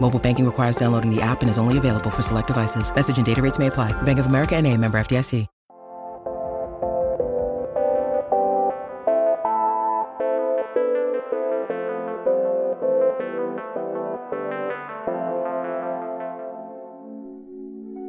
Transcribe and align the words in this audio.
Mobile 0.00 0.18
banking 0.18 0.46
requires 0.46 0.76
downloading 0.76 1.14
the 1.14 1.20
app 1.20 1.42
and 1.42 1.50
is 1.50 1.58
only 1.58 1.76
available 1.76 2.10
for 2.10 2.22
select 2.22 2.46
devices. 2.46 2.94
Message 2.94 3.18
and 3.18 3.26
data 3.26 3.42
rates 3.42 3.58
may 3.58 3.66
apply. 3.66 3.92
Bank 4.02 4.18
of 4.18 4.26
America 4.26 4.56
and 4.56 4.66
a 4.66 4.74
member 4.74 4.98
FDIC. 4.98 5.46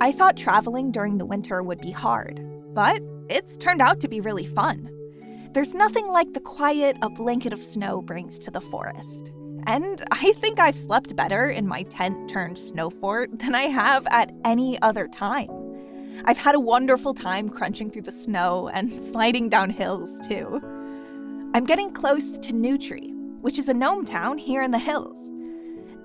I 0.01 0.13
thought 0.13 0.37
traveling 0.37 0.91
during 0.91 1.17
the 1.17 1.25
winter 1.25 1.61
would 1.61 1.81
be 1.81 1.91
hard, 1.91 2.39
but 2.73 3.01
it's 3.29 3.57
turned 3.57 3.81
out 3.81 3.99
to 3.99 4.07
be 4.07 4.21
really 4.21 4.45
fun. 4.45 4.89
There's 5.51 5.73
nothing 5.73 6.07
like 6.07 6.33
the 6.33 6.39
quiet 6.39 6.97
a 7.01 7.09
blanket 7.09 7.51
of 7.51 7.61
snow 7.61 8.01
brings 8.01 8.39
to 8.39 8.49
the 8.49 8.61
forest. 8.61 9.29
And 9.65 10.03
I 10.11 10.33
think 10.33 10.59
I've 10.59 10.77
slept 10.77 11.15
better 11.15 11.49
in 11.49 11.67
my 11.67 11.83
tent 11.83 12.29
turned 12.29 12.57
snow 12.57 12.89
fort 12.89 13.39
than 13.39 13.55
I 13.55 13.63
have 13.63 14.07
at 14.09 14.31
any 14.45 14.81
other 14.81 15.07
time. 15.07 15.49
I've 16.25 16.37
had 16.37 16.55
a 16.55 16.59
wonderful 16.59 17.13
time 17.13 17.49
crunching 17.49 17.89
through 17.89 18.03
the 18.03 18.11
snow 18.11 18.69
and 18.69 18.91
sliding 19.11 19.49
down 19.49 19.69
hills, 19.69 20.19
too. 20.27 20.61
I'm 21.53 21.65
getting 21.65 21.91
close 21.91 22.37
to 22.37 22.53
Newtree, 22.53 23.11
which 23.41 23.57
is 23.57 23.69
a 23.69 23.73
gnome 23.73 24.05
town 24.05 24.37
here 24.37 24.61
in 24.61 24.71
the 24.71 24.79
hills. 24.79 25.31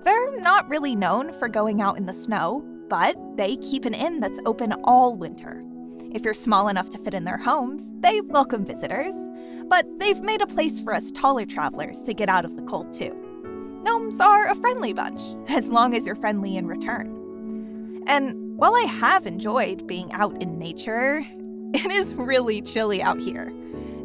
They're 0.03 0.37
not 0.37 0.69
really 0.69 0.95
known 0.95 1.33
for 1.33 1.47
going 1.47 1.81
out 1.81 1.97
in 1.97 2.05
the 2.05 2.13
snow, 2.13 2.63
but 2.89 3.15
they 3.37 3.57
keep 3.57 3.85
an 3.85 3.93
inn 3.93 4.19
that's 4.19 4.39
open 4.45 4.73
all 4.83 5.15
winter. 5.15 5.63
If 6.11 6.23
you're 6.23 6.33
small 6.33 6.69
enough 6.69 6.89
to 6.91 6.97
fit 6.97 7.13
in 7.13 7.25
their 7.25 7.37
homes, 7.37 7.93
they 7.99 8.21
welcome 8.21 8.65
visitors, 8.65 9.15
but 9.67 9.85
they've 9.99 10.21
made 10.21 10.41
a 10.41 10.47
place 10.47 10.79
for 10.79 10.93
us 10.93 11.11
taller 11.11 11.45
travelers 11.45 12.03
to 12.03 12.13
get 12.13 12.29
out 12.29 12.45
of 12.45 12.55
the 12.55 12.61
cold 12.61 12.93
too. 12.93 13.24
Gnomes 13.85 14.19
are 14.19 14.47
a 14.47 14.55
friendly 14.55 14.93
bunch, 14.93 15.21
as 15.47 15.67
long 15.67 15.93
as 15.93 16.07
you're 16.07 16.15
friendly 16.15 16.57
in 16.57 16.65
return. 16.65 18.03
And 18.07 18.57
while 18.57 18.75
I 18.75 18.85
have 18.87 19.27
enjoyed 19.27 19.85
being 19.85 20.11
out 20.11 20.41
in 20.41 20.57
nature, 20.57 21.23
it 21.73 21.91
is 21.91 22.15
really 22.15 22.63
chilly 22.63 23.03
out 23.03 23.21
here. 23.21 23.53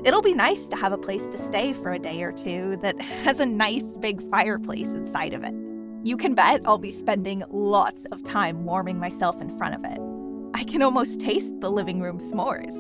It'll 0.04 0.20
be 0.20 0.34
nice 0.34 0.66
to 0.68 0.76
have 0.76 0.92
a 0.92 0.98
place 0.98 1.26
to 1.28 1.38
stay 1.40 1.72
for 1.72 1.92
a 1.92 1.98
day 1.98 2.22
or 2.22 2.30
two 2.30 2.78
that 2.82 3.00
has 3.24 3.40
a 3.40 3.46
nice 3.46 3.96
big 3.96 4.22
fireplace 4.30 4.92
inside 4.92 5.32
of 5.32 5.44
it. 5.44 5.54
You 6.02 6.18
can 6.18 6.34
bet 6.34 6.60
I'll 6.66 6.76
be 6.76 6.92
spending 6.92 7.42
lots 7.50 8.04
of 8.12 8.22
time 8.22 8.66
warming 8.66 8.98
myself 8.98 9.40
in 9.40 9.48
front 9.56 9.74
of 9.74 9.84
it. 9.84 9.98
I 10.52 10.64
can 10.64 10.82
almost 10.82 11.20
taste 11.20 11.58
the 11.60 11.70
living 11.70 12.02
room 12.02 12.18
s'mores. 12.18 12.74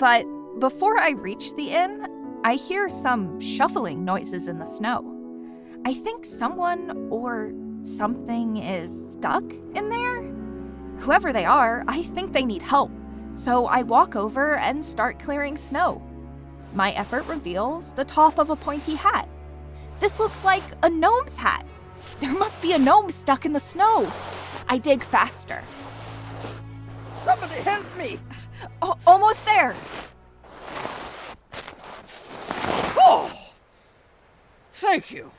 But 0.00 0.24
before 0.58 0.98
I 0.98 1.10
reach 1.10 1.54
the 1.54 1.70
inn, 1.70 2.08
I 2.42 2.54
hear 2.54 2.88
some 2.88 3.40
shuffling 3.40 4.04
noises 4.04 4.48
in 4.48 4.58
the 4.58 4.66
snow. 4.66 5.15
I 5.86 5.92
think 5.92 6.24
someone 6.24 7.06
or 7.12 7.52
something 7.82 8.56
is 8.56 9.12
stuck 9.12 9.44
in 9.76 9.88
there. 9.88 10.20
Whoever 10.98 11.32
they 11.32 11.44
are, 11.44 11.84
I 11.86 12.02
think 12.02 12.32
they 12.32 12.44
need 12.44 12.60
help, 12.60 12.90
so 13.32 13.66
I 13.66 13.82
walk 13.82 14.16
over 14.16 14.56
and 14.56 14.84
start 14.84 15.20
clearing 15.20 15.56
snow. 15.56 16.02
My 16.74 16.90
effort 16.94 17.24
reveals 17.28 17.92
the 17.92 18.04
top 18.04 18.40
of 18.40 18.50
a 18.50 18.56
pointy 18.56 18.96
hat. 18.96 19.28
This 20.00 20.18
looks 20.18 20.42
like 20.42 20.64
a 20.82 20.90
gnome's 20.90 21.36
hat. 21.36 21.64
There 22.18 22.34
must 22.34 22.60
be 22.60 22.72
a 22.72 22.78
gnome 22.80 23.12
stuck 23.12 23.46
in 23.46 23.52
the 23.52 23.60
snow. 23.60 24.12
I 24.68 24.78
dig 24.78 25.04
faster. 25.04 25.62
Somebody 27.24 27.60
help 27.60 27.96
me! 27.96 28.18
O- 28.82 28.98
almost 29.06 29.44
there. 29.44 29.76
Oh! 32.98 33.30
Thank 34.72 35.12
you. 35.12 35.30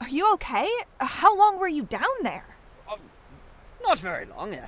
Are 0.00 0.08
you 0.08 0.32
okay? 0.34 0.68
How 1.00 1.36
long 1.36 1.58
were 1.58 1.68
you 1.68 1.84
down 1.84 2.02
there? 2.22 2.56
Um, 2.90 2.98
not 3.82 3.98
very 3.98 4.26
long. 4.26 4.54
Uh, 4.54 4.66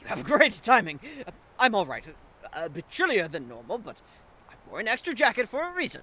you 0.00 0.06
have 0.06 0.24
great 0.32 0.60
timing. 0.62 1.00
Uh, 1.26 1.30
I'm 1.58 1.74
all 1.74 1.86
right. 1.86 2.06
A, 2.52 2.64
a 2.64 2.68
bit 2.68 2.88
chillier 2.88 3.28
than 3.28 3.48
normal, 3.48 3.78
but 3.78 4.00
I 4.48 4.54
wore 4.68 4.80
an 4.80 4.88
extra 4.88 5.14
jacket 5.14 5.48
for 5.48 5.62
a 5.62 5.72
reason. 5.72 6.02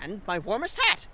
And 0.00 0.22
my 0.26 0.38
warmest 0.38 0.78
hat. 0.82 1.06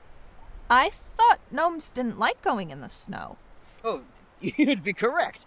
I 0.71 0.91
thought 0.91 1.41
gnomes 1.51 1.91
didn't 1.91 2.19
like 2.19 2.43
going 2.43 2.71
in 2.71 2.81
the 2.81 2.89
snow. 2.89 3.37
Oh, 3.85 4.03
you'd 4.41 4.85
be 4.85 4.93
correct. 4.93 5.45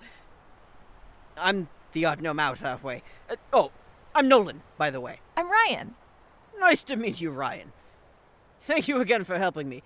I'm 1.38 1.70
the 1.94 2.06
odd 2.06 2.22
gnome 2.22 2.40
out 2.40 2.60
that 2.60 2.84
way. 2.84 3.04
Uh, 3.30 3.36
oh, 3.54 3.72
I'm 4.14 4.28
Gnolan, 4.30 4.62
by 4.78 4.90
the 4.90 5.00
way. 5.00 5.20
I'm 5.38 5.50
Rion. 5.50 5.96
Nice 6.60 6.84
to 6.86 6.96
meet 6.96 7.22
you, 7.22 7.32
Rion. 7.32 7.72
Thank 8.62 8.88
you 8.88 9.02
again 9.02 9.24
for 9.24 9.38
helping 9.38 9.68
me. 9.70 9.84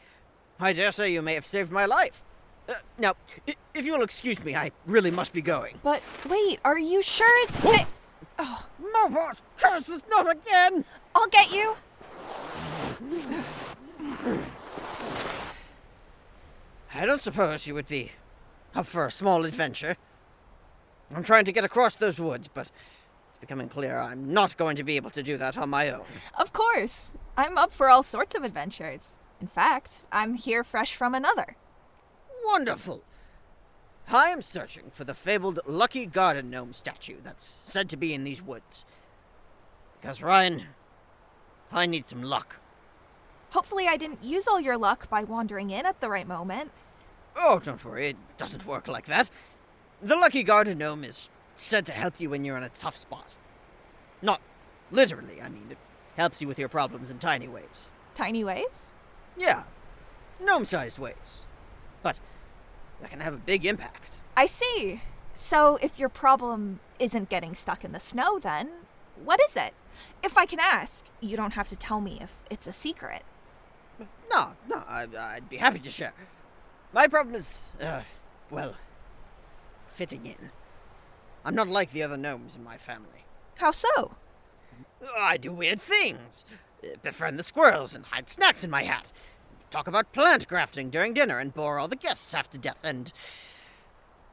I 0.60 0.74
dare 0.74 0.92
say 0.92 1.12
you 1.12 1.22
may 1.22 1.34
have 1.34 1.46
saved 1.46 1.72
my 1.72 1.86
life. 1.86 2.24
Uh, 2.68 2.74
now, 2.98 3.14
i- 3.48 3.56
if 3.74 3.86
you'll 3.86 4.02
excuse 4.04 4.44
me, 4.44 4.56
I 4.56 4.72
really 4.86 5.12
must 5.12 5.34
be 5.34 5.42
going. 5.42 5.80
But 5.84 6.02
wait, 6.28 6.60
are 6.66 6.80
you 6.80 7.02
sure 7.02 7.30
it's 7.44 7.60
sa- 7.60 7.86
Oh, 8.40 8.66
Mobos, 8.82 9.36
curses 9.58 10.02
not 10.10 10.30
again! 10.30 10.84
I'll 11.14 11.28
get 11.28 11.52
you. 11.52 11.76
I 16.94 17.06
don't 17.06 17.22
suppose 17.22 17.68
you 17.68 17.74
would 17.74 17.88
be 17.88 18.12
up 18.74 18.88
for 18.88 19.06
a 19.06 19.12
small 19.12 19.46
adventure. 19.46 19.98
I'm 21.14 21.24
trying 21.24 21.46
to 21.46 21.52
get 21.52 21.64
across 21.66 21.96
those 21.96 22.20
woods, 22.20 22.48
but 22.48 22.70
it's 23.30 23.38
becoming 23.40 23.70
clear 23.70 24.00
I'm 24.00 24.34
not 24.34 24.58
going 24.58 24.76
to 24.78 24.84
be 24.84 24.96
able 24.96 25.12
to 25.12 25.24
do 25.24 25.38
that 25.38 25.58
on 25.58 25.70
my 25.70 25.90
own. 25.90 26.06
Of 26.38 26.54
course. 26.54 27.18
I'm 27.38 27.58
up 27.58 27.72
for 27.72 27.90
all 27.90 28.04
sorts 28.04 28.34
of 28.36 28.44
adventures. 28.44 29.16
In 29.46 29.50
fact, 29.50 30.08
I'm 30.12 30.34
here 30.34 30.64
fresh 30.64 30.96
from 30.96 31.14
another. 31.14 31.56
Wonderful! 32.46 33.04
I 34.08 34.30
am 34.30 34.42
searching 34.42 34.86
for 34.92 35.04
the 35.04 35.14
fabled 35.14 35.60
Lucky 35.68 36.08
Garden 36.08 36.50
Gnome 36.50 36.74
statue 36.74 37.18
that's 37.24 37.46
said 37.46 37.88
to 37.92 37.96
be 37.96 38.12
in 38.12 38.24
these 38.24 38.42
woods. 38.42 38.86
Because, 40.02 40.24
Rion, 40.24 40.64
I 41.72 41.86
need 41.86 42.08
some 42.08 42.24
luck. 42.24 42.56
Hopefully, 43.52 43.88
I 43.88 43.98
didn't 43.98 44.24
use 44.24 44.48
all 44.48 44.60
your 44.60 44.80
luck 44.80 45.08
by 45.12 45.24
wandering 45.24 45.70
in 45.70 45.86
at 45.86 46.02
the 46.02 46.10
right 46.10 46.28
moment. 46.28 46.72
Oh, 47.36 47.60
don't 47.60 47.86
worry, 47.86 48.10
it 48.10 48.18
doesn't 48.38 48.66
work 48.66 48.88
like 48.88 49.06
that. 49.06 49.30
The 50.02 50.16
Lucky 50.16 50.42
Garden 50.42 50.80
Gnome 50.80 51.04
is 51.04 51.30
said 51.56 51.86
to 51.86 51.92
help 51.92 52.20
you 52.20 52.32
when 52.32 52.46
you're 52.46 52.58
in 52.58 52.64
a 52.64 52.70
tough 52.70 52.96
spot. 52.96 53.28
Not 54.24 54.42
literally, 54.90 55.40
I 55.40 55.50
mean, 55.50 55.68
it 55.70 55.78
helps 56.18 56.42
you 56.42 56.48
with 56.48 56.58
your 56.58 56.68
problems 56.68 57.12
in 57.12 57.20
tiny 57.20 57.48
ways. 57.48 57.90
Tiny 58.16 58.46
ways? 58.46 58.94
Yeah, 59.38 59.64
gnome 60.42 60.66
sized 60.66 61.00
ways. 61.00 61.44
But 62.02 62.18
that 63.02 63.10
can 63.10 63.20
have 63.20 63.34
a 63.34 63.38
big 63.38 63.66
impact. 63.66 64.18
I 64.38 64.46
see. 64.46 65.02
So, 65.34 65.78
if 65.82 66.00
your 66.00 66.10
problem 66.10 66.80
isn't 66.98 67.30
getting 67.30 67.56
stuck 67.56 67.84
in 67.84 67.92
the 67.92 68.00
snow, 68.00 68.40
then 68.40 68.70
what 69.24 69.40
is 69.50 69.56
it? 69.58 69.74
If 70.24 70.38
I 70.38 70.46
can 70.46 70.60
ask, 70.60 71.06
you 71.20 71.36
don't 71.36 71.54
have 71.54 71.68
to 71.70 71.76
tell 71.76 72.02
me 72.02 72.20
if 72.22 72.44
it's 72.50 72.68
a 72.68 72.74
secret. 72.74 73.24
No, 74.30 74.52
no, 74.68 74.84
I, 74.88 75.08
I'd 75.18 75.50
be 75.50 75.58
happy 75.58 75.80
to 75.80 75.90
share. 75.90 76.14
My 76.94 77.08
problem 77.08 77.36
is, 77.36 77.70
uh, 77.82 78.02
well, 78.50 78.76
fitting 79.88 80.26
in. 80.26 80.52
I'm 81.44 81.56
not 81.56 81.68
like 81.68 81.92
the 81.92 82.04
other 82.04 82.18
gnomes 82.18 82.56
in 82.56 82.64
my 82.64 82.78
family. 82.78 83.26
How 83.58 83.72
so? 83.72 84.16
I 85.18 85.38
do 85.38 85.52
weird 85.52 85.82
things. 85.82 86.46
Uh, 86.86 86.96
Befriend 87.02 87.40
the 87.40 87.44
squirrels 87.44 87.96
and 87.96 88.06
hide 88.06 88.30
snacks 88.30 88.64
in 88.64 88.70
my 88.70 88.84
hat. 88.84 89.12
Talk 89.70 89.88
about 89.88 90.14
plant 90.14 90.48
grafting 90.48 90.90
during 90.90 91.14
dinner 91.14 91.40
and 91.40 91.54
bore 91.54 91.80
all 91.80 91.88
the 91.88 91.96
guests 91.96 92.34
half 92.34 92.50
to 92.52 92.58
death 92.58 92.80
and 92.84 93.12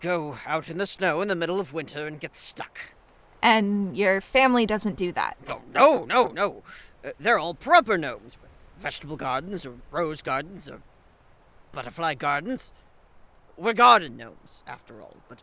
go 0.01 0.39
out 0.47 0.69
in 0.69 0.79
the 0.79 0.87
snow 0.87 1.23
in 1.23 1.29
the 1.29 1.37
middle 1.37 1.61
of 1.61 1.73
winter 1.73 2.07
and 2.07 2.21
get 2.21 2.37
stuck. 2.37 2.81
And 3.41 3.97
your 3.97 4.21
family 4.21 4.67
doesn't 4.67 4.97
do 4.97 5.13
that. 5.13 5.37
No, 5.49 5.63
no, 5.73 6.05
no, 6.05 6.27
no. 6.29 6.63
Uh, 7.05 7.11
they're 7.19 7.39
all 7.39 7.55
proper 7.55 7.99
gnomes 7.99 8.37
with 8.41 8.51
vegetable 8.79 9.17
gardens, 9.17 9.67
or 9.67 9.75
rose 9.91 10.23
gardens, 10.23 10.69
or 10.69 10.81
butterfly 11.73 12.15
gardens. 12.15 12.73
We're 13.57 13.73
garden 13.73 14.17
gnomes, 14.17 14.63
after 14.67 15.01
all, 15.01 15.17
but 15.29 15.43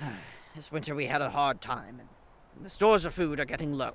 this 0.54 0.70
winter 0.70 0.94
we 0.94 1.06
had 1.06 1.22
a 1.22 1.30
hard 1.30 1.60
time, 1.60 2.00
and 2.00 2.64
the 2.64 2.70
stores 2.70 3.04
of 3.04 3.14
food 3.14 3.40
are 3.40 3.44
getting 3.44 3.72
low. 3.72 3.94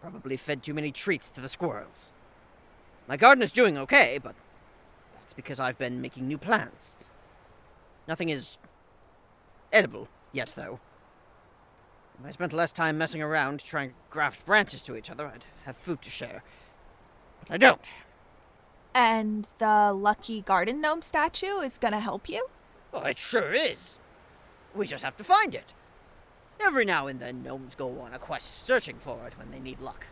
Probably 0.00 0.36
fed 0.36 0.62
too 0.62 0.74
many 0.74 0.92
treats 0.92 1.30
to 1.32 1.40
the 1.40 1.48
squirrels. 1.48 2.12
My 3.08 3.16
garden 3.16 3.42
is 3.42 3.52
doing 3.52 3.76
okay, 3.78 4.18
but 4.22 4.34
that's 5.14 5.32
because 5.32 5.58
I've 5.58 5.78
been 5.78 6.00
making 6.00 6.28
new 6.28 6.38
plants. 6.38 6.96
Nothing 8.06 8.28
is 8.28 8.58
edible 9.72 10.08
yet, 10.32 10.52
though. 10.54 10.80
If 12.20 12.26
I 12.26 12.30
spent 12.30 12.52
less 12.52 12.72
time 12.72 12.98
messing 12.98 13.22
around 13.22 13.60
trying 13.60 13.90
to 13.90 13.94
graft 14.10 14.44
branches 14.44 14.82
to 14.82 14.96
each 14.96 15.10
other, 15.10 15.26
I'd 15.26 15.46
have 15.64 15.76
food 15.76 16.02
to 16.02 16.10
share. 16.10 16.42
But 17.40 17.54
I 17.54 17.56
don't. 17.58 17.86
And 18.94 19.46
the 19.58 19.92
lucky 19.92 20.40
garden 20.40 20.80
gnome 20.80 21.02
statue 21.02 21.60
is 21.60 21.78
gonna 21.78 22.00
help 22.00 22.28
you? 22.28 22.48
Well, 22.92 23.04
it 23.04 23.18
sure 23.18 23.52
is. 23.52 24.00
We 24.74 24.86
just 24.86 25.04
have 25.04 25.16
to 25.18 25.24
find 25.24 25.54
it. 25.54 25.72
Every 26.60 26.84
now 26.84 27.06
and 27.06 27.20
then, 27.20 27.42
gnomes 27.42 27.74
go 27.74 28.00
on 28.00 28.12
a 28.12 28.18
quest 28.18 28.64
searching 28.64 28.96
for 28.98 29.26
it 29.26 29.38
when 29.38 29.50
they 29.50 29.60
need 29.60 29.80
luck. 29.80 30.06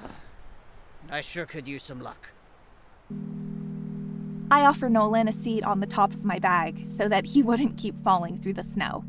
I 1.10 1.20
sure 1.20 1.46
could 1.46 1.68
use 1.68 1.82
some 1.82 2.00
luck. 2.00 2.28
I 4.50 4.64
offer 4.64 4.88
Gnolan 4.88 5.28
a 5.28 5.32
seat 5.32 5.64
on 5.64 5.80
the 5.80 5.86
top 5.86 6.14
of 6.14 6.24
my 6.24 6.38
bag 6.38 6.86
so 6.86 7.08
that 7.08 7.26
he 7.26 7.42
wouldn't 7.44 7.76
keep 7.76 8.02
falling 8.02 8.36
through 8.38 8.54
the 8.54 8.64
snow. 8.64 9.04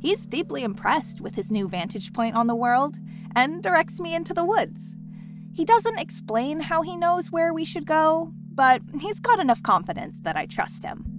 He's 0.00 0.26
deeply 0.26 0.62
impressed 0.62 1.20
with 1.20 1.34
his 1.34 1.50
new 1.50 1.66
vantage 1.66 2.12
point 2.12 2.36
on 2.36 2.46
the 2.46 2.54
world 2.54 2.96
and 3.34 3.62
directs 3.62 3.98
me 3.98 4.14
into 4.14 4.34
the 4.34 4.44
woods. 4.44 4.94
He 5.54 5.64
doesn't 5.64 5.98
explain 5.98 6.60
how 6.60 6.82
he 6.82 6.96
knows 6.96 7.30
where 7.30 7.54
we 7.54 7.64
should 7.64 7.86
go, 7.86 8.32
but 8.52 8.82
he's 9.00 9.20
got 9.20 9.40
enough 9.40 9.62
confidence 9.62 10.20
that 10.20 10.36
I 10.36 10.46
trust 10.46 10.84
him. 10.84 11.13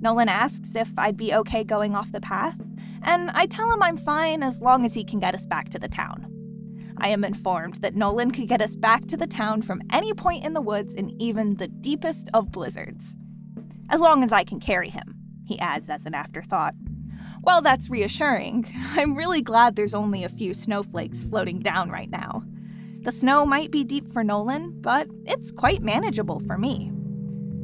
Gnolan 0.00 0.28
asks 0.28 0.74
if 0.74 0.98
I'd 0.98 1.16
be 1.16 1.34
okay 1.34 1.62
going 1.62 1.94
off 1.94 2.12
the 2.12 2.20
path, 2.20 2.56
and 3.02 3.30
I 3.30 3.46
tell 3.46 3.70
him 3.70 3.82
I'm 3.82 3.96
fine 3.96 4.42
as 4.42 4.62
long 4.62 4.86
as 4.86 4.94
he 4.94 5.04
can 5.04 5.20
get 5.20 5.34
us 5.34 5.46
back 5.46 5.68
to 5.70 5.78
the 5.78 5.88
town. 5.88 6.26
I 6.98 7.08
am 7.08 7.24
informed 7.24 7.76
that 7.76 7.94
Gnolan 7.94 8.34
could 8.34 8.48
get 8.48 8.62
us 8.62 8.76
back 8.76 9.06
to 9.06 9.16
the 9.16 9.26
town 9.26 9.62
from 9.62 9.82
any 9.90 10.12
point 10.12 10.44
in 10.44 10.52
the 10.52 10.60
woods 10.60 10.94
in 10.94 11.20
even 11.20 11.56
the 11.56 11.68
deepest 11.68 12.28
of 12.34 12.52
blizzards. 12.52 13.16
As 13.88 14.00
long 14.00 14.22
as 14.22 14.32
I 14.32 14.44
can 14.44 14.60
carry 14.60 14.90
him, 14.90 15.16
he 15.46 15.58
adds 15.58 15.88
as 15.88 16.06
an 16.06 16.14
afterthought. 16.14 16.74
Well, 17.42 17.60
that's 17.60 17.90
reassuring. 17.90 18.66
I'm 18.92 19.14
really 19.14 19.42
glad 19.42 19.76
there's 19.76 19.94
only 19.94 20.24
a 20.24 20.28
few 20.28 20.54
snowflakes 20.54 21.24
floating 21.24 21.60
down 21.60 21.90
right 21.90 22.10
now. 22.10 22.42
The 23.02 23.12
snow 23.12 23.46
might 23.46 23.70
be 23.70 23.82
deep 23.82 24.12
for 24.12 24.22
Gnolan, 24.22 24.82
but 24.82 25.08
it's 25.24 25.50
quite 25.50 25.82
manageable 25.82 26.40
for 26.40 26.58
me. 26.58 26.92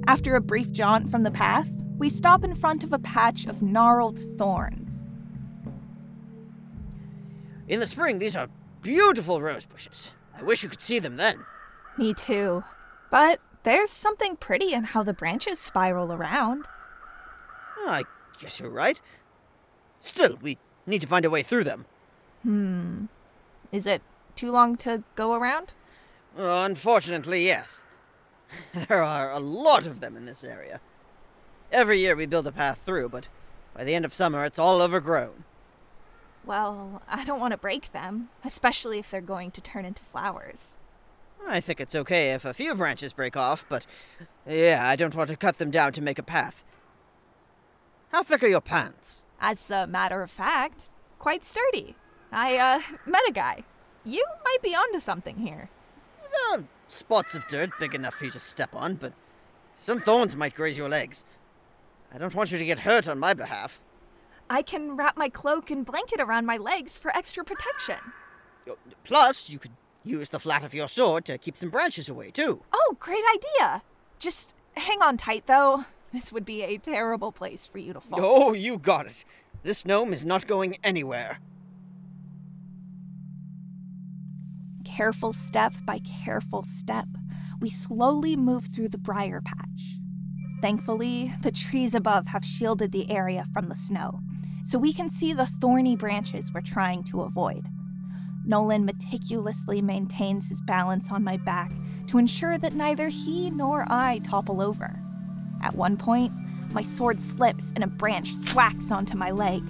After 0.07 0.35
a 0.35 0.41
brief 0.41 0.73
jaunt 0.73 1.11
from 1.11 1.25
the 1.25 1.31
path, 1.31 1.69
we 1.99 2.09
stop 2.09 2.45
in 2.45 2.55
front 2.55 2.85
of 2.85 2.93
a 2.93 2.99
patch 2.99 3.47
of 3.47 3.63
gnarled 3.63 4.19
thorns. 4.37 5.11
In 7.69 7.81
the 7.81 7.87
spring, 7.87 8.19
these 8.19 8.37
are 8.37 8.49
beautiful 8.83 9.41
rose 9.41 9.65
bushes. 9.65 10.13
I 10.39 10.43
wish 10.43 10.63
you 10.63 10.69
could 10.69 10.83
see 10.83 10.99
them 10.99 11.17
then. 11.17 11.45
Me 11.99 12.15
too. 12.15 12.63
But 13.11 13.41
there's 13.63 13.91
something 13.91 14.37
pretty 14.37 14.73
in 14.73 14.85
how 14.85 15.03
the 15.03 15.13
branches 15.13 15.59
spiral 15.59 16.13
around. 16.13 16.67
Oh, 17.79 17.89
I 17.89 18.05
guess 18.41 18.61
you're 18.61 18.71
right. 18.71 19.01
Still, 19.99 20.39
we 20.41 20.59
need 20.87 21.01
to 21.01 21.07
find 21.07 21.25
a 21.25 21.31
way 21.31 21.43
through 21.43 21.65
them. 21.65 21.87
Hmm. 22.43 23.07
Is 23.73 23.87
it 23.87 24.03
too 24.37 24.53
long 24.53 24.77
to 24.77 25.03
go 25.15 25.35
around? 25.35 25.73
Uh, 26.39 26.63
unfortunately, 26.65 27.45
yes. 27.45 27.85
There 28.89 29.03
are 29.03 29.33
a 29.33 29.41
lot 29.41 29.87
of 29.87 30.01
them 30.01 30.17
in 30.17 30.27
this 30.27 30.45
area. 30.45 30.81
Every 31.73 32.01
year 32.01 32.15
we 32.15 32.27
build 32.27 32.47
a 32.47 32.53
path 32.53 32.81
through, 32.85 33.09
but 33.09 33.29
by 33.75 33.85
the 33.85 33.95
end 33.95 34.05
of 34.05 34.15
summer 34.15 34.45
it's 34.45 34.59
all 34.59 34.81
overgrown. 34.81 35.45
Well, 36.45 37.03
I 37.09 37.25
don't 37.25 37.41
want 37.41 37.53
to 37.53 37.59
break 37.59 37.93
them, 37.93 38.29
especially 38.45 38.99
if 38.99 39.11
they're 39.11 39.21
going 39.21 39.51
to 39.51 39.61
turn 39.61 39.85
into 39.85 40.03
flowers. 40.03 40.79
I 41.47 41.61
think 41.61 41.81
it's 41.81 41.95
okay 41.95 42.33
if 42.33 42.45
a 42.45 42.55
few 42.55 42.75
branches 42.75 43.13
break 43.13 43.37
off, 43.37 43.67
but 43.69 43.87
yeah, 44.49 44.89
I 44.89 44.97
don't 44.97 45.15
want 45.15 45.29
to 45.31 45.37
cut 45.37 45.59
them 45.59 45.71
down 45.71 45.93
to 45.93 46.01
make 46.01 46.19
a 46.19 46.23
path. 46.23 46.65
How 48.11 48.23
thick 48.23 48.43
are 48.43 48.49
your 48.49 48.61
pants? 48.61 49.27
As 49.41 49.71
a 49.71 49.87
matter 49.87 50.23
of 50.23 50.31
fact, 50.31 50.89
quite 51.19 51.45
sturdy. 51.45 51.97
I, 52.33 52.57
uh, 52.57 52.81
met 53.07 53.23
a 53.29 53.33
guy. 53.33 53.65
You 54.05 54.25
might 54.45 54.63
be 54.63 54.75
onto 54.75 55.01
something 55.01 55.39
here. 55.39 55.69
There 56.23 56.59
are 56.59 56.65
spots 56.89 57.35
of 57.35 57.47
dirt 57.49 57.71
big 57.81 57.95
enough 57.95 58.15
for 58.15 58.25
you 58.25 58.31
to 58.31 58.39
step 58.39 58.75
on, 58.75 58.95
but 58.95 59.13
some 59.77 60.01
thorns 60.01 60.37
might 60.37 60.55
graze 60.55 60.79
your 60.79 60.89
legs. 60.89 61.25
I 62.17 62.19
don't 62.19 62.35
want 62.35 62.51
you 62.51 62.57
to 62.57 62.65
get 62.65 62.79
hurt 62.79 63.07
on 63.07 63.19
my 63.19 63.35
behalf. 63.35 63.83
I 64.49 64.63
can 64.63 64.97
wrap 64.97 65.19
my 65.19 65.29
cloak 65.29 65.71
and 65.71 65.85
blanket 65.85 66.19
around 66.19 66.47
my 66.47 66.57
legs 66.57 66.97
for 66.97 67.15
extra 67.15 67.45
protection. 67.45 67.99
Plus, 69.05 69.51
you 69.51 69.59
could 69.59 69.73
use 70.03 70.31
the 70.31 70.39
flat 70.39 70.65
of 70.65 70.73
your 70.73 70.89
sword 70.89 71.27
to 71.27 71.37
keep 71.37 71.59
some 71.59 71.69
branches 71.69 72.09
away, 72.09 72.31
too. 72.31 72.63
Oh, 72.73 72.97
great 72.99 73.23
idea! 73.35 73.83
Just 74.19 74.57
hang 74.79 75.03
on 75.03 75.19
tight, 75.19 75.47
though. 75.47 75.85
This 76.11 76.33
would 76.33 76.47
be 76.47 76.63
a 76.63 76.79
terrible 76.79 77.33
place 77.33 77.67
for 77.67 77.77
you 77.77 77.93
to 77.93 78.01
fall. 78.01 78.21
Oh, 78.23 78.53
you 78.55 78.79
got 78.79 79.05
it. 79.05 79.27
This 79.63 79.85
gnome 79.85 80.15
is 80.15 80.25
not 80.25 80.47
going 80.47 80.79
anywhere. 80.83 81.41
Careful 84.87 85.35
step 85.35 85.75
by 85.85 85.99
careful 85.99 86.65
step, 86.65 87.09
we 87.61 87.69
slowly 87.69 88.37
move 88.37 88.65
through 88.65 88.89
the 88.89 88.97
briar 88.97 89.43
patch. 89.43 89.96
Thankfully, 90.61 91.33
the 91.43 91.53
trees 91.53 91.95
above 91.95 92.27
have 92.29 92.45
shielded 92.45 92.93
the 92.93 93.11
area 93.11 93.47
from 93.53 93.69
the 93.69 93.77
snow, 93.77 94.21
so 94.65 94.79
we 94.79 94.93
can 94.93 95.11
see 95.11 95.33
the 95.33 95.47
thorny 95.47 95.97
branches 95.97 96.53
we're 96.53 96.61
trying 96.63 97.05
to 97.05 97.23
avoid. 97.23 97.67
Gnolan 98.47 98.85
meticulously 98.85 99.83
maintains 99.83 100.47
his 100.47 100.61
balance 100.61 101.11
on 101.11 101.23
my 101.25 101.37
back 101.37 101.73
to 102.07 102.19
ensure 102.19 102.59
that 102.59 102.75
neither 102.75 103.09
he 103.09 103.51
nor 103.51 103.85
I 103.91 104.21
topple 104.21 104.63
over. 104.63 104.99
At 105.63 105.75
one 105.75 105.97
point, 105.97 106.33
my 106.71 106.83
sword 106.83 107.21
slips 107.21 107.73
and 107.75 107.85
a 107.85 107.89
branch 107.89 108.35
thwacks 108.37 108.91
onto 108.91 109.17
my 109.17 109.31
leg, 109.31 109.63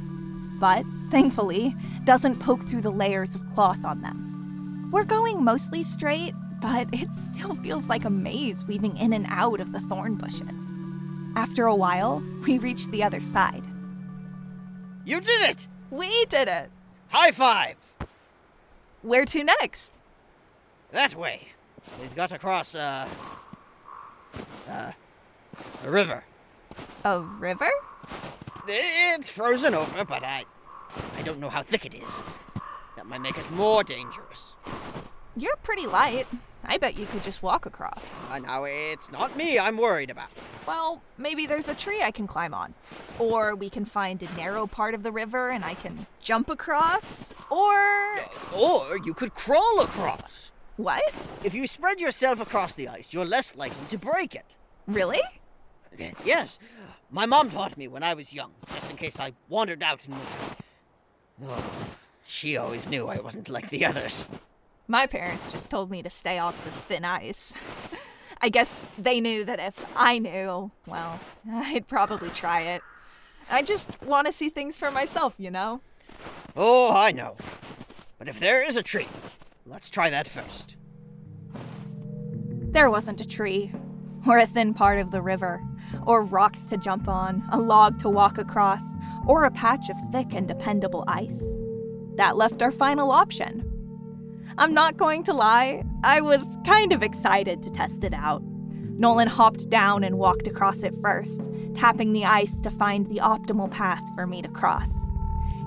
but 0.61 0.85
thankfully, 1.11 1.75
doesn't 2.05 2.39
poke 2.39 2.69
through 2.69 2.83
the 2.83 2.91
layers 2.91 3.35
of 3.35 3.49
cloth 3.51 3.85
on 3.85 4.03
them. 4.03 4.91
We're 4.93 5.05
going 5.05 5.43
mostly 5.43 5.83
straight, 5.83 6.35
but 6.61 6.89
it 6.93 7.09
still 7.13 7.55
feels 7.55 7.89
like 7.89 8.05
a 8.05 8.11
maze 8.11 8.65
weaving 8.67 8.97
in 8.97 9.13
and 9.13 9.27
out 9.29 9.61
of 9.61 9.73
the 9.73 9.81
thorn 9.81 10.17
bushes. 10.17 10.66
After 11.37 11.67
a 11.67 11.75
while, 11.75 12.23
we 12.47 12.57
reached 12.57 12.91
the 12.91 13.03
other 13.03 13.21
side. 13.21 13.63
You 15.05 15.21
did 15.21 15.51
it! 15.51 15.69
We 15.91 16.25
did 16.25 16.49
it! 16.49 16.71
High 17.11 17.31
five! 17.31 17.77
Where 19.03 19.27
to 19.27 19.45
next? 19.45 20.01
That 20.93 21.15
way. 21.15 21.49
We've 22.01 22.17
got 22.17 22.31
to 22.31 22.39
cross, 22.39 22.75
uh. 22.75 23.07
Uh. 24.67 24.93
A 25.85 25.91
river. 25.91 26.25
A 27.05 27.21
river? 27.21 27.71
It's 28.67 29.29
frozen 29.29 29.75
over, 29.75 30.07
but 30.07 30.25
I. 30.25 30.47
I 31.19 31.23
don't 31.23 31.39
know 31.39 31.51
how 31.51 31.63
thick 31.63 31.85
it 31.85 31.95
is. 31.95 32.23
That 32.97 33.07
might 33.07 33.21
make 33.21 33.37
it 33.37 33.51
more 33.53 33.85
dangerous. 33.85 34.55
You're 35.37 35.57
pretty 35.57 35.87
light. 35.87 36.27
I 36.65 36.79
bet 36.79 36.99
you 36.99 37.07
could 37.07 37.23
just 37.23 37.43
walk 37.43 37.67
across. 37.67 38.19
Uh, 38.31 38.39
now, 38.39 38.65
it's 38.65 39.13
not 39.13 39.37
me 39.37 39.59
I'm 39.59 39.77
worried 39.77 40.11
about. 40.11 40.31
Well, 40.67 41.03
maybe 41.17 41.47
there's 41.47 41.69
a 41.69 41.75
tree 41.75 42.03
I 42.03 42.11
can 42.11 42.27
climb 42.27 42.55
on. 42.55 42.75
Or 43.19 43.55
we 43.55 43.71
can 43.71 43.85
find 43.85 44.23
a 44.23 44.35
narrow 44.35 44.67
part 44.67 44.95
of 44.95 45.03
the 45.03 45.13
river 45.13 45.51
and 45.51 45.65
I 45.65 45.75
can 45.75 46.07
jump 46.21 46.51
across. 46.51 47.35
Or. 47.51 48.19
Or 48.55 48.99
you 49.05 49.15
could 49.15 49.35
crawl 49.35 49.81
across. 49.81 50.51
What? 50.77 51.03
If 51.45 51.55
you 51.55 51.67
spread 51.67 52.01
yourself 52.01 52.41
across 52.41 52.75
the 52.75 52.89
ice, 52.89 53.13
you're 53.13 53.25
less 53.25 53.55
likely 53.55 53.87
to 53.91 53.99
break 53.99 54.35
it. 54.35 54.57
Really? 54.87 55.23
Yes. 56.25 56.59
My 57.11 57.27
mom 57.27 57.51
taught 57.51 57.77
me 57.77 57.89
when 57.89 58.03
I 58.03 58.15
was 58.15 58.33
young, 58.33 58.53
just 58.75 58.91
in 58.91 58.97
case 58.97 59.21
I 59.21 59.33
wandered 59.49 59.83
out 59.83 60.01
in 60.05 60.13
winter. 60.13 60.27
Oh, 61.47 61.65
she 62.27 62.57
always 62.57 62.89
knew 62.89 63.07
I 63.07 63.21
wasn't 63.21 63.49
like 63.49 63.71
the 63.71 63.85
others. 63.85 64.29
My 64.89 65.07
parents 65.07 65.51
just 65.51 65.69
told 65.69 65.91
me 65.91 66.03
to 66.03 66.11
stay 66.11 66.39
off 66.39 66.63
the 66.65 66.71
thin 66.71 67.05
ice. 67.05 67.53
I 68.41 68.49
guess 68.49 68.87
they 68.97 69.21
knew 69.21 69.45
that 69.45 69.59
if 69.59 69.85
I 69.97 70.19
knew, 70.19 70.71
well, 70.87 71.21
I'd 71.51 71.89
probably 71.89 72.31
try 72.31 72.61
it. 72.63 72.83
I 73.51 73.63
just 73.63 74.01
want 74.03 74.27
to 74.27 74.33
see 74.33 74.49
things 74.49 74.79
for 74.79 74.91
myself, 74.91 75.35
you 75.39 75.51
know? 75.51 75.81
Oh, 76.57 76.95
I 76.95 77.13
know. 77.13 77.37
But 78.19 78.29
if 78.29 78.39
there 78.39 78.63
is 78.63 78.77
a 78.77 78.83
tree, 78.83 79.09
let's 79.67 79.91
try 79.91 80.09
that 80.11 80.29
first. 80.29 80.77
There 82.71 82.91
wasn't 82.91 83.21
a 83.21 83.29
tree, 83.29 83.73
or 84.27 84.39
a 84.39 84.47
thin 84.47 84.73
part 84.73 84.99
of 84.99 85.11
the 85.11 85.23
river, 85.23 85.63
or 86.05 86.23
rocks 86.23 86.67
to 86.67 86.77
jump 86.77 87.09
on, 87.09 87.43
a 87.51 87.59
log 87.59 87.99
to 88.01 88.09
walk 88.09 88.39
across, 88.39 88.85
or 89.27 89.45
a 89.45 89.51
patch 89.51 89.89
of 89.89 89.97
thick 90.13 90.33
and 90.33 90.47
dependable 90.47 91.05
ice. 91.09 91.43
That 92.17 92.37
left 92.37 92.63
our 92.63 92.73
final 92.73 93.11
option 93.11 93.66
I'm 94.59 94.73
not 94.73 94.97
going 94.97 95.23
to 95.25 95.35
lie, 95.35 95.85
I 96.03 96.23
was 96.23 96.43
kind 96.65 96.95
of 96.95 97.03
excited 97.03 97.63
to 97.63 97.71
test 97.71 98.05
it 98.05 98.15
out. 98.15 98.43
Gnolan 98.99 99.27
hopped 99.27 99.69
down 99.69 100.03
and 100.03 100.17
walked 100.17 100.47
across 100.47 100.83
it 100.83 100.95
first, 101.03 101.43
tapping 101.75 102.15
the 102.15 102.25
ice 102.25 102.59
to 102.63 102.71
find 102.71 103.07
the 103.07 103.19
optimal 103.19 103.71
path 103.71 104.03
for 104.15 104.27
me 104.27 104.41
to 104.41 104.49
cross. 104.49 104.95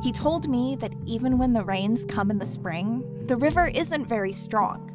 He 0.01 0.11
told 0.11 0.49
me 0.49 0.75
that 0.77 0.93
even 1.05 1.37
when 1.37 1.53
the 1.53 1.63
rains 1.63 2.03
come 2.05 2.31
in 2.31 2.39
the 2.39 2.47
spring, 2.47 3.03
the 3.27 3.37
river 3.37 3.67
isn't 3.67 4.07
very 4.07 4.33
strong. 4.33 4.91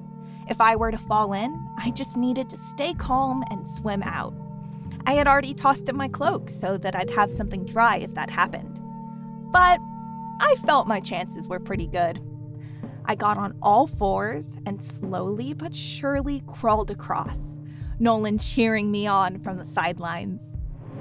If 0.51 0.61
I 0.61 0.75
were 0.75 0.91
to 0.91 0.99
fall 0.99 1.33
in, 1.33 1.65
I 1.79 1.93
just 1.93 2.17
needed 2.17 2.51
to 2.51 2.59
stay 2.59 2.95
calm 2.95 3.45
and 3.49 3.69
swim 3.69 4.03
out. 4.03 4.35
I 5.07 5.13
had 5.13 5.29
already 5.29 5.55
tossed 5.55 5.89
in 5.89 5.97
my 5.97 6.09
cloak 6.09 6.51
so 6.51 6.79
that 6.79 6.97
I'd 6.97 7.11
have 7.11 7.33
something 7.33 7.65
dry 7.65 7.99
if 7.99 8.13
that 8.15 8.29
happened. 8.29 8.81
But 9.53 9.79
I 10.41 10.57
felt 10.67 10.89
my 10.89 10.99
chances 10.99 11.47
were 11.47 11.61
pretty 11.61 11.87
good. 11.87 12.21
I 13.07 13.15
got 13.15 13.37
on 13.37 13.57
all 13.63 13.87
fours 13.87 14.57
and 14.65 14.83
slowly 14.83 15.53
but 15.53 15.77
surely 15.77 16.43
crawled 16.47 16.91
across, 16.91 17.39
Gnolan 18.01 18.41
cheering 18.41 18.91
me 18.91 19.07
on 19.07 19.41
from 19.41 19.59
the 19.59 19.65
sidelines. 19.65 20.41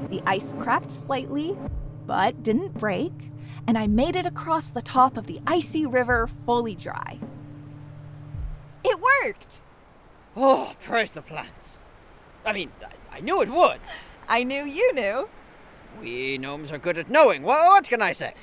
The 0.10 0.22
ice 0.26 0.54
cracked 0.60 0.92
slightly, 0.92 1.58
but 2.06 2.44
didn't 2.44 2.74
break, 2.74 3.32
and 3.68 3.78
I 3.78 3.88
made 3.88 4.16
it 4.16 4.26
across 4.26 4.70
the 4.70 4.82
top 4.82 5.18
of 5.18 5.28
the 5.28 5.42
icy 5.48 5.86
river 5.86 6.28
fully 6.46 6.76
dry. 6.76 7.20
It 8.84 9.00
worked! 9.00 9.62
Oh, 10.36 10.74
praise 10.82 11.12
the 11.12 11.22
plants. 11.22 11.82
I 12.46 12.52
mean, 12.52 12.72
I, 12.82 13.18
I 13.18 13.20
knew 13.22 13.42
it 13.42 13.50
would. 13.50 13.80
I 14.28 14.44
knew 14.44 14.66
you 14.66 14.94
knew. 14.94 15.30
We 16.02 16.38
gnomes 16.38 16.72
are 16.72 16.78
good 16.78 16.98
at 16.98 17.10
knowing. 17.10 17.44
What, 17.44 17.62
what 17.62 17.84
can 17.86 18.02
I 18.02 18.12
say? 18.12 18.34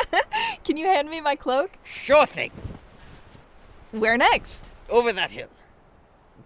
Can 0.64 0.76
you 0.76 0.86
hand 0.86 1.10
me 1.10 1.20
my 1.20 1.34
cloak? 1.34 1.72
Sure 1.82 2.26
thing. 2.26 2.52
Where 3.92 4.16
next? 4.16 4.70
Over 4.88 5.12
that 5.12 5.32
hill. 5.32 5.48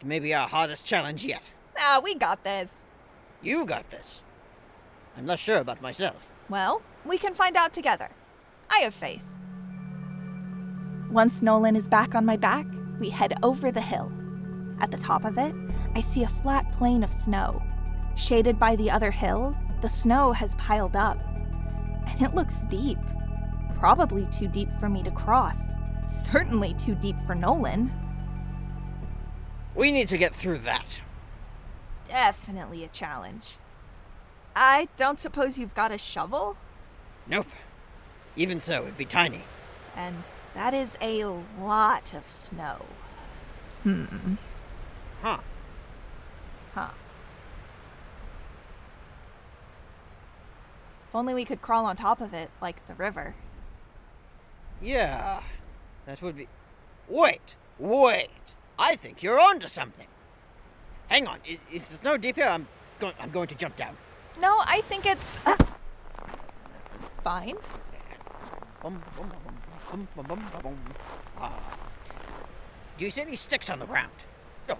It 0.00 0.04
may 0.04 0.18
be 0.18 0.34
our 0.34 0.48
hardest 0.48 0.84
challenge 0.84 1.24
yet. 1.24 1.50
Ah, 1.78 2.00
we 2.02 2.14
got 2.14 2.42
this. 2.42 2.84
You 3.40 3.64
got 3.64 3.88
this. 3.90 4.22
I'm 5.16 5.24
not 5.26 5.38
sure 5.38 5.58
about 5.58 5.80
myself. 5.80 6.30
Well, 6.48 6.82
we 7.04 7.18
can 7.18 7.34
find 7.34 7.56
out 7.56 7.72
together. 7.72 8.10
I 8.68 8.80
have 8.80 8.94
faith. 8.94 9.32
Once 11.10 11.40
Gnolan 11.40 11.76
is 11.76 11.86
back 11.86 12.14
on 12.14 12.26
my 12.26 12.36
back, 12.36 12.66
we 12.98 13.10
head 13.10 13.34
over 13.42 13.70
the 13.70 13.80
hill. 13.80 14.10
At 14.80 14.90
the 14.90 14.98
top 14.98 15.24
of 15.24 15.38
it, 15.38 15.54
I 15.94 16.00
see 16.00 16.24
a 16.24 16.28
flat 16.28 16.72
plain 16.72 17.04
of 17.04 17.12
snow. 17.12 17.62
Shaded 18.16 18.58
by 18.58 18.74
the 18.76 18.90
other 18.90 19.10
hills, 19.10 19.56
the 19.82 19.88
snow 19.88 20.32
has 20.32 20.54
piled 20.56 20.96
up. 20.96 21.18
And 22.08 22.22
it 22.22 22.34
looks 22.34 22.60
deep. 22.68 22.98
Probably 23.78 24.26
too 24.26 24.48
deep 24.48 24.68
for 24.80 24.88
me 24.88 25.02
to 25.04 25.10
cross. 25.12 25.74
Certainly 26.06 26.74
too 26.74 26.94
deep 26.94 27.16
for 27.26 27.34
Gnolan. 27.34 27.90
We 29.74 29.92
need 29.92 30.08
to 30.08 30.18
get 30.18 30.34
through 30.34 30.58
that. 30.60 31.00
Definitely 32.08 32.84
a 32.84 32.88
challenge. 32.88 33.56
I 34.54 34.88
don't 34.96 35.20
suppose 35.20 35.58
you've 35.58 35.74
got 35.74 35.92
a 35.92 35.98
shovel? 35.98 36.56
Nope. 37.26 37.46
Even 38.36 38.60
so, 38.60 38.82
it'd 38.82 38.96
be 38.96 39.04
tiny. 39.04 39.42
And 39.96 40.24
that 40.54 40.72
is 40.72 40.96
a 41.00 41.24
lot 41.60 42.14
of 42.14 42.28
snow. 42.28 42.86
Hmm. 43.82 44.04
Huh. 45.22 45.38
Huh. 46.74 46.88
If 51.08 51.14
only 51.14 51.34
we 51.34 51.44
could 51.44 51.60
crawl 51.60 51.84
on 51.84 51.96
top 51.96 52.20
of 52.20 52.32
it, 52.32 52.50
like 52.62 52.86
the 52.86 52.94
river. 52.94 53.34
Yeah. 54.80 55.42
That 56.06 56.22
would 56.22 56.36
be. 56.36 56.48
Wait! 57.08 57.56
Wait! 57.78 58.30
I 58.78 58.96
think 58.96 59.22
you're 59.22 59.40
onto 59.40 59.68
something. 59.68 60.06
Hang 61.08 61.26
on. 61.26 61.38
Is, 61.46 61.58
is 61.72 61.86
the 61.88 61.98
snow 61.98 62.16
deep 62.16 62.36
here? 62.36 62.46
I'm 62.46 62.66
going. 63.00 63.14
I'm 63.20 63.30
going 63.30 63.48
to 63.48 63.54
jump 63.54 63.76
down. 63.76 63.96
No, 64.40 64.58
I 64.64 64.80
think 64.82 65.06
it's. 65.06 65.38
fine. 67.22 67.56
Bum, 68.82 69.02
bum. 70.62 70.76
Ah. 71.38 71.52
Do 72.98 73.04
you 73.04 73.10
see 73.10 73.22
any 73.22 73.36
sticks 73.36 73.68
on 73.68 73.78
the 73.78 73.86
ground? 73.86 74.12
Oh, 74.68 74.72
uh, 74.72 74.76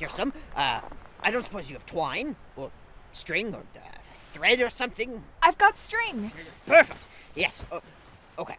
here's 0.00 0.12
some. 0.12 0.32
Uh, 0.54 0.80
I 1.20 1.30
don't 1.30 1.44
suppose 1.44 1.68
you 1.68 1.76
have 1.76 1.86
twine 1.86 2.34
or 2.56 2.70
string 3.12 3.54
or 3.54 3.60
uh, 3.76 3.80
thread 4.32 4.60
or 4.60 4.70
something. 4.70 5.22
I've 5.42 5.58
got 5.58 5.78
string. 5.78 6.32
Perfect. 6.66 7.00
Yes. 7.34 7.66
Oh, 7.70 7.82
okay. 8.38 8.56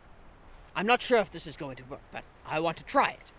I'm 0.78 0.86
not 0.86 1.02
sure 1.02 1.18
if 1.18 1.32
this 1.32 1.48
is 1.48 1.58
going 1.58 1.76
to 1.78 1.84
work, 1.86 2.04
but 2.12 2.24
I 2.46 2.60
want 2.60 2.78
to 2.78 2.84
try 2.84 3.10
it. 3.10 3.32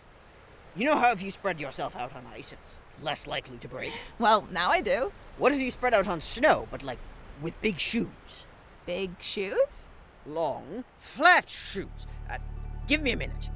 You 0.74 0.86
know 0.86 0.98
how 0.98 1.12
if 1.12 1.22
you 1.22 1.30
spread 1.30 1.60
yourself 1.60 1.94
out 1.94 2.12
on 2.16 2.26
ice, 2.34 2.52
it's 2.52 2.80
less 3.00 3.28
likely 3.28 3.58
to 3.58 3.68
break? 3.68 3.92
Well, 4.18 4.48
now 4.50 4.70
I 4.70 4.80
do. 4.80 5.12
What 5.36 5.52
if 5.52 5.60
you 5.60 5.70
spread 5.70 5.94
out 5.94 6.08
on 6.08 6.20
snow, 6.20 6.66
but 6.68 6.82
like 6.82 6.98
with 7.40 7.60
big 7.62 7.78
shoes? 7.78 8.44
Big 8.86 9.12
shoes? 9.20 9.88
Long, 10.26 10.82
flat 10.98 11.48
shoes. 11.48 12.08
Uh, 12.28 12.38
give 12.88 13.02
me 13.02 13.12
a 13.12 13.16
minute. 13.16 13.50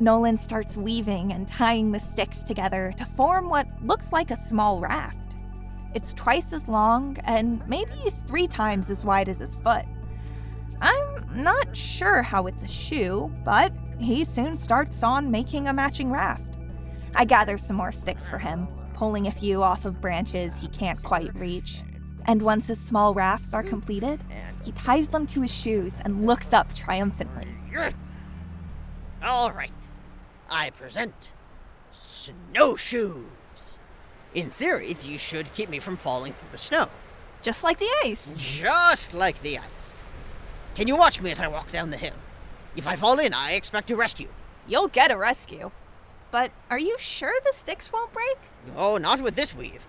Gnolan 0.00 0.36
starts 0.36 0.76
weaving 0.76 1.32
and 1.32 1.46
tying 1.46 1.92
the 1.92 2.00
sticks 2.00 2.42
together 2.42 2.92
to 2.96 3.04
form 3.04 3.48
what 3.48 3.68
looks 3.80 4.10
like 4.10 4.32
a 4.32 4.36
small 4.36 4.80
raft. 4.80 5.36
It's 5.94 6.12
twice 6.12 6.52
as 6.52 6.66
long 6.66 7.16
and 7.22 7.64
maybe 7.68 7.94
three 8.26 8.48
times 8.48 8.90
as 8.90 9.04
wide 9.04 9.28
as 9.28 9.38
his 9.38 9.54
foot. 9.54 9.84
I'm 10.80 11.13
not 11.34 11.76
sure 11.76 12.22
how 12.22 12.46
it's 12.46 12.62
a 12.62 12.68
shoe, 12.68 13.32
but 13.44 13.72
he 13.98 14.24
soon 14.24 14.56
starts 14.56 15.02
on 15.02 15.30
making 15.30 15.68
a 15.68 15.72
matching 15.72 16.10
raft. 16.10 16.56
I 17.14 17.24
gather 17.24 17.58
some 17.58 17.76
more 17.76 17.92
sticks 17.92 18.28
for 18.28 18.38
him, 18.38 18.68
pulling 18.94 19.26
a 19.26 19.32
few 19.32 19.62
off 19.62 19.84
of 19.84 20.00
branches 20.00 20.56
he 20.56 20.68
can't 20.68 21.02
quite 21.02 21.34
reach. 21.34 21.82
And 22.26 22.42
once 22.42 22.66
his 22.66 22.80
small 22.80 23.14
rafts 23.14 23.52
are 23.52 23.62
completed, 23.62 24.20
he 24.64 24.72
ties 24.72 25.10
them 25.10 25.26
to 25.28 25.42
his 25.42 25.52
shoes 25.52 25.94
and 26.04 26.26
looks 26.26 26.52
up 26.52 26.74
triumphantly. 26.74 27.48
All 29.22 29.52
right. 29.52 29.72
I 30.50 30.70
present 30.70 31.32
snowshoes. 31.92 33.24
In 34.34 34.50
theory, 34.50 34.94
these 34.94 35.20
should 35.20 35.52
keep 35.54 35.68
me 35.68 35.78
from 35.78 35.96
falling 35.96 36.32
through 36.32 36.50
the 36.52 36.58
snow. 36.58 36.88
Just 37.42 37.62
like 37.62 37.78
the 37.78 37.90
ice. 38.04 38.34
Just 38.36 39.14
like 39.14 39.40
the 39.42 39.58
ice. 39.58 39.93
Can 40.74 40.88
you 40.88 40.96
watch 40.96 41.20
me 41.20 41.30
as 41.30 41.40
I 41.40 41.46
walk 41.46 41.70
down 41.70 41.90
the 41.90 41.96
hill? 41.96 42.14
If 42.74 42.88
I 42.88 42.96
fall 42.96 43.20
in, 43.20 43.32
I 43.32 43.52
expect 43.52 43.88
to 43.88 43.96
rescue. 43.96 44.28
You'll 44.66 44.88
get 44.88 45.12
a 45.12 45.16
rescue. 45.16 45.70
But 46.32 46.50
are 46.68 46.80
you 46.80 46.96
sure 46.98 47.34
the 47.44 47.52
sticks 47.52 47.92
won't 47.92 48.12
break? 48.12 48.38
Oh, 48.76 48.96
not 48.96 49.20
with 49.20 49.36
this 49.36 49.54
weave. 49.54 49.86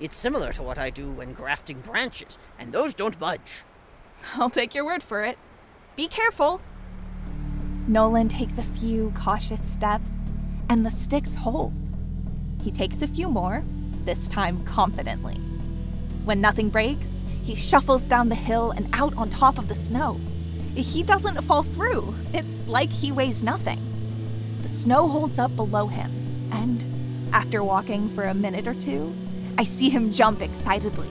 It's 0.00 0.16
similar 0.16 0.52
to 0.54 0.62
what 0.62 0.76
I 0.76 0.90
do 0.90 1.08
when 1.08 1.34
grafting 1.34 1.80
branches, 1.80 2.36
and 2.58 2.72
those 2.72 2.94
don't 2.94 3.18
budge. 3.18 3.62
I'll 4.34 4.50
take 4.50 4.74
your 4.74 4.84
word 4.84 5.04
for 5.04 5.22
it. 5.22 5.38
Be 5.94 6.08
careful. 6.08 6.60
Gnolan 7.88 8.28
takes 8.28 8.58
a 8.58 8.64
few 8.64 9.12
cautious 9.14 9.62
steps, 9.62 10.18
and 10.68 10.84
the 10.84 10.90
sticks 10.90 11.36
hold. 11.36 11.72
He 12.60 12.72
takes 12.72 13.02
a 13.02 13.06
few 13.06 13.28
more, 13.28 13.62
this 14.04 14.26
time 14.26 14.64
confidently. 14.64 15.36
When 16.24 16.40
nothing 16.40 16.70
breaks, 16.70 17.20
he 17.44 17.54
shuffles 17.54 18.06
down 18.06 18.30
the 18.30 18.34
hill 18.34 18.70
and 18.70 18.88
out 18.94 19.14
on 19.16 19.28
top 19.28 19.58
of 19.58 19.68
the 19.68 19.74
snow. 19.74 20.18
He 20.74 21.02
doesn't 21.02 21.42
fall 21.42 21.62
through. 21.62 22.14
It's 22.32 22.58
like 22.66 22.90
he 22.90 23.12
weighs 23.12 23.42
nothing. 23.42 23.80
The 24.62 24.68
snow 24.68 25.08
holds 25.08 25.38
up 25.38 25.54
below 25.54 25.86
him, 25.86 26.48
and 26.50 26.82
after 27.34 27.62
walking 27.62 28.08
for 28.08 28.24
a 28.24 28.34
minute 28.34 28.66
or 28.66 28.74
two, 28.74 29.14
I 29.58 29.64
see 29.64 29.90
him 29.90 30.10
jump 30.10 30.40
excitedly. 30.40 31.08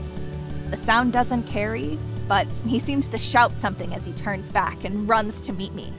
The 0.70 0.76
sound 0.76 1.12
doesn't 1.12 1.44
carry, 1.44 1.98
but 2.26 2.48
he 2.66 2.80
seems 2.80 3.06
to 3.08 3.18
shout 3.18 3.56
something 3.56 3.94
as 3.94 4.04
he 4.04 4.12
turns 4.12 4.50
back 4.50 4.84
and 4.84 5.08
runs 5.08 5.40
to 5.42 5.52
meet 5.52 5.72
me. 5.72 5.92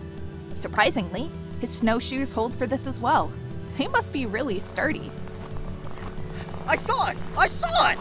Surprisingly, 0.57 1.29
his 1.61 1.71
snowshoes 1.71 2.31
hold 2.31 2.53
for 2.53 2.67
this 2.67 2.87
as 2.87 2.99
well. 2.99 3.31
They 3.77 3.87
must 3.87 4.11
be 4.11 4.25
really 4.25 4.59
sturdy. 4.59 5.11
I 6.67 6.75
saw 6.75 7.07
it! 7.07 7.17
I 7.37 7.47
saw 7.47 7.89
it! 7.91 7.99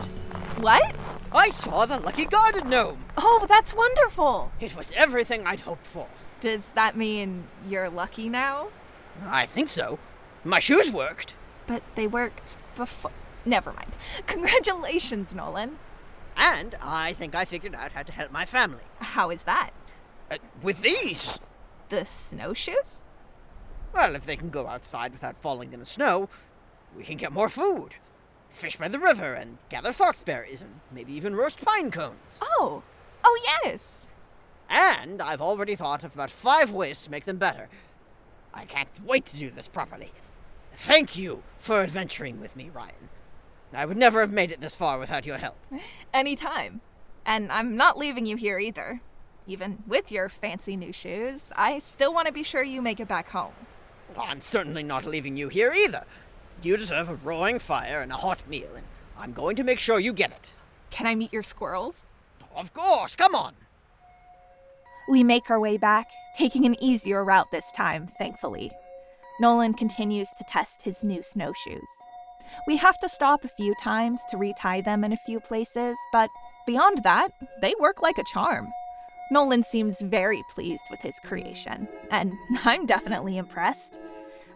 What? 0.59 0.94
I 1.35 1.51
saw 1.51 1.85
the 1.85 1.99
lucky 1.99 2.27
garden 2.27 2.71
gnome! 2.71 3.05
Oh, 3.17 3.45
that's 3.49 3.75
wonderful! 3.75 4.53
It 4.61 4.77
was 4.77 4.93
everything 4.95 5.45
I'd 5.45 5.61
hoped 5.61 5.85
for. 5.85 6.07
Does 6.39 6.69
that 6.71 6.97
mean 6.97 7.49
you're 7.69 7.89
lucky 7.89 8.29
now? 8.29 8.69
I 9.27 9.45
think 9.47 9.69
so. 9.69 9.99
My 10.45 10.61
shoes 10.61 10.93
worked. 10.93 11.35
But 11.67 11.83
they 11.97 12.07
worked 12.07 12.55
before. 12.77 13.11
Never 13.45 13.73
mind. 13.73 13.91
Congratulations, 14.27 15.35
Gnolan. 15.35 15.73
And 16.37 16.77
I 16.81 17.15
think 17.15 17.35
I 17.35 17.45
figured 17.45 17.75
out 17.75 17.93
how 17.93 18.05
to 18.05 18.13
help 18.13 18.31
my 18.31 18.47
family. 18.47 18.85
How 19.01 19.31
is 19.31 19.43
that? 19.43 19.71
Uh, 20.31 20.39
with 20.63 20.83
these! 20.83 21.41
The 21.89 22.05
snowshoes? 22.05 23.03
Well, 23.93 24.15
if 24.15 24.25
they 24.25 24.37
can 24.37 24.51
go 24.51 24.69
outside 24.69 25.13
without 25.13 25.41
falling 25.41 25.73
in 25.73 25.81
the 25.81 25.87
snow, 25.87 26.29
we 26.97 27.03
can 27.03 27.17
get 27.17 27.33
more 27.33 27.49
food. 27.49 27.97
Fish 28.55 28.77
by 28.77 28.89
the 28.89 29.01
river 29.01 29.35
and 29.35 29.59
gather 29.69 29.93
foxberries 29.93 30.63
and 30.63 30.81
maybe 30.93 31.13
even 31.13 31.35
roast 31.35 31.61
pine 31.61 31.91
cones. 31.91 32.41
Oh, 32.41 32.83
oh 33.25 33.41
yes. 33.63 34.07
And 34.71 35.21
I've 35.21 35.43
already 35.43 35.75
thought 35.75 36.05
of 36.05 36.15
about 36.15 36.31
five 36.31 36.71
ways 36.71 37.03
to 37.03 37.11
make 37.11 37.25
them 37.25 37.37
better. 37.37 37.69
I 38.55 38.65
can't 38.65 38.89
wait 39.05 39.27
to 39.27 39.37
do 39.37 39.51
this 39.51 39.67
properly. 39.67 40.13
Thank 40.77 41.17
you 41.17 41.43
for 41.59 41.83
adventuring 41.83 42.41
with 42.41 42.55
me, 42.55 42.71
Rion. 42.73 43.11
I 43.73 43.87
would 43.87 43.97
never 43.97 44.21
have 44.21 44.33
made 44.33 44.53
it 44.53 44.61
this 44.61 44.75
far 44.75 45.01
without 45.01 45.27
your 45.27 45.39
help. 45.39 45.57
Anytime. 46.15 46.81
And 47.27 47.51
I'm 47.51 47.77
not 47.77 47.99
leaving 47.99 48.25
you 48.25 48.37
here 48.37 48.61
either. 48.61 49.01
Even 49.49 49.83
with 49.87 50.13
your 50.13 50.29
fancy 50.29 50.77
new 50.77 50.93
shoes, 50.93 51.51
I 51.57 51.81
still 51.81 52.15
want 52.15 52.29
to 52.29 52.33
be 52.33 52.45
sure 52.45 52.63
you 52.63 52.81
make 52.81 53.01
it 53.01 53.09
back 53.09 53.31
home. 53.31 53.53
I'm 54.17 54.43
certainly 54.43 54.85
not 54.85 55.05
leaving 55.05 55.37
you 55.37 55.49
here 55.49 55.73
either. 55.73 56.05
You 56.63 56.77
deserve 56.77 57.09
a 57.09 57.15
roaring 57.15 57.59
fire 57.59 58.01
and 58.01 58.11
a 58.13 58.17
hot 58.17 58.49
meal, 58.49 58.69
and 58.75 58.87
I'm 59.19 59.33
going 59.33 59.57
to 59.57 59.65
make 59.65 59.79
sure 59.79 59.99
you 59.99 60.13
get 60.13 60.31
it. 60.31 60.53
Can 60.91 61.07
I 61.07 61.15
meet 61.15 61.33
your 61.33 61.43
squirrels? 61.43 62.07
Of 62.55 62.73
course, 62.73 63.17
come 63.17 63.35
on. 63.35 63.55
We 65.09 65.23
make 65.23 65.51
our 65.51 65.61
way 65.61 65.77
back, 65.77 66.07
taking 66.37 66.65
an 66.65 66.83
easier 66.83 67.25
route 67.25 67.51
this 67.53 67.71
time, 67.73 68.09
thankfully. 68.19 68.71
Gnolan 69.43 69.77
continues 69.77 70.31
to 70.39 70.45
test 70.45 70.83
his 70.83 71.03
new 71.03 71.23
snowshoes. 71.23 71.89
We 72.67 72.77
have 72.77 72.99
to 73.01 73.09
stop 73.09 73.45
a 73.45 73.49
few 73.49 73.75
times 73.75 74.23
to 74.31 74.37
retie 74.37 74.81
them 74.81 75.05
in 75.05 75.13
a 75.13 75.19
few 75.19 75.41
places, 75.41 75.97
but 76.13 76.31
beyond 76.67 77.03
that, 77.03 77.33
they 77.61 77.75
work 77.81 78.01
like 78.01 78.19
a 78.19 78.25
charm. 78.25 78.69
Gnolan 79.33 79.65
seems 79.65 80.01
very 80.01 80.43
pleased 80.55 80.85
with 80.91 81.01
his 81.01 81.19
creation, 81.21 81.89
and 82.11 82.33
I'm 82.65 82.87
definitely 82.87 83.37
impressed. 83.37 83.99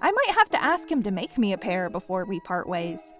I 0.00 0.12
might 0.12 0.34
have 0.36 0.48
to 0.50 0.62
ask 0.62 0.90
him 0.90 1.02
to 1.02 1.10
make 1.10 1.38
me 1.38 1.52
a 1.52 1.58
pair 1.58 1.90
before 1.90 2.24
we 2.24 2.40
part 2.40 2.68
ways. 2.68 3.14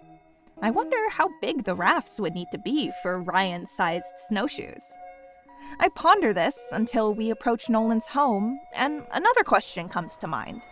I 0.63 0.71
wonder 0.71 0.97
how 1.11 1.29
big 1.41 1.65
the 1.65 1.75
rafts 1.75 2.19
would 2.19 2.35
need 2.35 2.49
to 2.53 2.59
be 2.59 2.91
for 3.03 3.21
Rion 3.21 3.67
sized 3.67 4.15
snowshoes. 4.29 4.83
I 5.81 5.89
ponder 5.89 6.33
this 6.33 6.71
until 6.73 7.15
we 7.15 7.31
approach 7.31 7.69
Gnolan's 7.69 8.07
home, 8.07 8.61
and 8.75 9.05
another 9.13 9.43
question 9.43 9.89
comes 9.89 10.17
to 10.19 10.27
mind. 10.27 10.63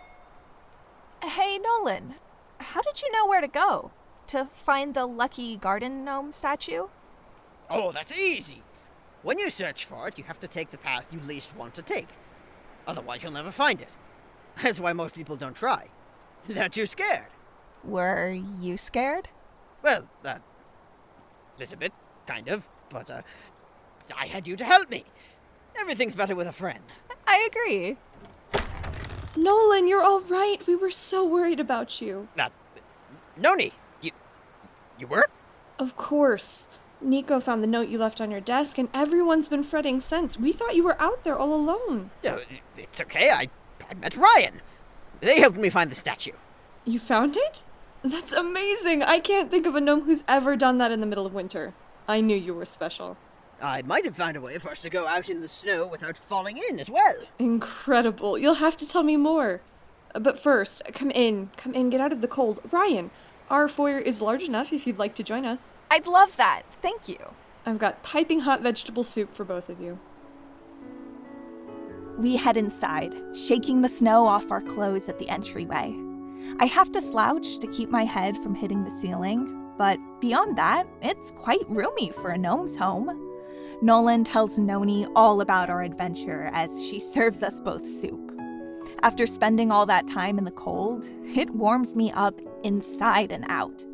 Hey, 1.23 1.59
Gnolan, 1.59 2.15
how 2.59 2.81
did 2.81 3.01
you 3.01 3.11
know 3.11 3.27
where 3.27 3.41
to 3.41 3.47
go? 3.47 3.91
To 4.27 4.45
find 4.45 4.93
the 4.93 5.05
lucky 5.05 5.55
garden 5.55 6.03
gnome 6.03 6.31
statue? 6.31 6.87
Oh, 7.69 7.91
that's 7.91 8.17
easy. 8.17 8.61
When 9.23 9.39
you 9.39 9.49
search 9.49 9.85
for 9.85 10.07
it, 10.07 10.17
you 10.17 10.23
have 10.25 10.39
to 10.39 10.47
take 10.47 10.71
the 10.71 10.77
path 10.77 11.05
you 11.11 11.19
least 11.19 11.55
want 11.55 11.73
to 11.75 11.81
take. 11.81 12.09
Otherwise, 12.85 13.23
you'll 13.23 13.33
never 13.33 13.51
find 13.51 13.81
it. 13.81 13.95
That's 14.61 14.79
why 14.79 14.93
most 14.93 15.13
people 15.13 15.35
don't 15.35 15.55
try. 15.55 15.87
They're 16.47 16.85
scared. 16.85 17.27
Were 17.83 18.31
you 18.31 18.77
scared? 18.77 19.29
Well, 19.83 20.07
uh, 20.25 20.39
little 21.59 21.77
bit, 21.77 21.93
kind 22.25 22.47
of, 22.47 22.67
but 22.89 23.09
uh, 23.09 23.21
I 24.15 24.27
had 24.27 24.47
you 24.47 24.55
to 24.57 24.65
help 24.65 24.89
me. 24.89 25.03
Everything's 25.79 26.15
better 26.15 26.35
with 26.35 26.47
a 26.47 26.51
friend. 26.51 26.83
I 27.27 27.47
agree. 27.49 27.97
Gnolan, 29.35 29.87
you're 29.87 30.01
all 30.01 30.21
right. 30.21 30.65
We 30.65 30.75
were 30.75 30.91
so 30.91 31.25
worried 31.25 31.59
about 31.59 32.01
you. 32.01 32.27
Uh, 32.37 32.49
Gnoni, 33.39 33.71
you, 34.01 34.11
you 34.97 35.07
were? 35.07 35.27
Of 35.77 35.95
course. 35.95 36.67
Nico 36.99 37.39
found 37.39 37.61
the 37.61 37.67
note 37.67 37.89
you 37.89 37.99
left 37.99 38.19
on 38.19 38.31
your 38.31 38.41
desk, 38.41 38.79
and 38.79 38.89
everyone's 38.93 39.47
been 39.47 39.61
fretting 39.61 39.99
since. 39.99 40.37
We 40.37 40.51
thought 40.51 40.75
you 40.75 40.83
were 40.83 40.99
out 40.99 41.23
there 41.23 41.37
all 41.37 41.53
alone. 41.53 42.09
Uh, 42.25 42.39
it's 42.75 42.99
okay. 43.01 43.29
I, 43.29 43.49
I 43.89 43.93
met 43.93 44.17
Rion. 44.17 44.61
They 45.21 45.39
helped 45.39 45.57
me 45.57 45.69
find 45.69 45.89
the 45.89 45.95
statue. 45.95 46.33
You 46.85 46.99
found 46.99 47.35
it? 47.35 47.63
That's 48.03 48.33
amazing. 48.33 49.03
I 49.03 49.19
can't 49.19 49.49
think 49.51 49.65
of 49.65 49.75
a 49.75 49.81
gnome 49.81 50.03
who's 50.03 50.23
ever 50.27 50.55
done 50.55 50.77
that 50.77 50.91
in 50.91 51.01
the 51.01 51.07
middle 51.07 51.25
of 51.25 51.33
winter. 51.33 51.73
I 52.07 52.21
knew 52.21 52.37
you 52.37 52.53
were 52.53 52.65
special. 52.65 53.17
I 53.61 53.81
might 53.81 54.05
have 54.05 54.15
found 54.15 54.37
a 54.37 54.41
way 54.41 54.59
for 54.59 54.69
us 54.69 54.83
to 54.83 54.89
go 54.89 55.07
out 55.07 55.29
in 55.29 55.41
the 55.41 55.47
snow 55.47 55.87
without 55.87 56.17
falling 56.17 56.57
in 56.69 56.79
as 56.79 56.89
well. 56.89 57.15
Incredible. 57.39 58.37
You'll 58.37 58.55
have 58.55 58.77
to 58.77 58.87
tell 58.87 59.03
me 59.03 59.17
more. 59.17 59.61
Uh, 60.13 60.19
but 60.19 60.39
first, 60.39 60.83
come 60.93 61.09
in. 61.11 61.49
Come 61.57 61.73
in. 61.73 61.89
Get 61.89 61.99
out 61.99 62.13
of 62.13 62.21
the 62.21 62.27
cold. 62.27 62.59
Rion, 62.71 63.09
our 63.49 63.67
foyer 63.67 63.97
is 63.97 64.21
large 64.21 64.43
enough 64.43 64.71
if 64.71 64.85
you'd 64.85 64.99
like 64.99 65.15
to 65.15 65.23
join 65.23 65.43
us. 65.43 65.75
I'd 65.89 66.05
love 66.05 66.37
that. 66.37 66.63
Thank 66.81 67.09
you. 67.09 67.17
I've 67.65 67.79
got 67.79 68.03
piping 68.03 68.41
hot 68.41 68.61
vegetable 68.61 69.03
soup 69.03 69.33
for 69.33 69.43
both 69.43 69.69
of 69.69 69.81
you. 69.81 69.99
We 72.17 72.35
head 72.35 72.57
inside, 72.57 73.15
shaking 73.35 73.81
the 73.81 73.89
snow 73.89 74.25
off 74.25 74.49
our 74.49 74.61
clothes 74.61 75.07
at 75.07 75.19
the 75.19 75.29
entryway. 75.29 75.95
I 76.59 76.65
have 76.65 76.91
to 76.93 77.01
slouch 77.01 77.59
to 77.59 77.67
keep 77.67 77.89
my 77.91 78.05
head 78.05 78.35
from 78.37 78.55
hitting 78.55 78.83
the 78.83 78.91
ceiling, 78.91 79.53
but 79.77 79.99
beyond 80.19 80.57
that, 80.57 80.87
it's 81.03 81.29
quite 81.31 81.69
roomy 81.69 82.11
for 82.11 82.31
a 82.31 82.37
gnome's 82.37 82.75
home. 82.75 83.09
Gnolan 83.83 84.25
tells 84.25 84.57
Gnoni 84.57 85.07
all 85.15 85.41
about 85.41 85.69
our 85.69 85.83
adventure 85.83 86.49
as 86.53 86.83
she 86.83 86.99
serves 87.13 87.43
us 87.43 87.59
both 87.59 87.87
soup. 87.87 88.33
After 89.03 89.27
spending 89.27 89.71
all 89.71 89.85
that 89.85 90.07
time 90.07 90.39
in 90.39 90.43
the 90.43 90.51
cold, 90.51 91.07
it 91.23 91.51
warms 91.51 91.95
me 91.95 92.11
up 92.13 92.41
inside 92.63 93.31
and 93.31 93.45
out. 93.47 93.85